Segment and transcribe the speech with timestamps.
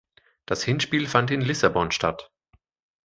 [0.47, 2.31] Das Hinspiel fand in Lissabon statt.